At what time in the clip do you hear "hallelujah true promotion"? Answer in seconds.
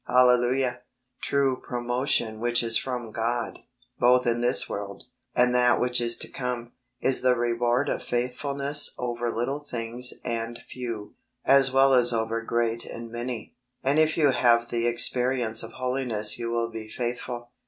0.07-2.39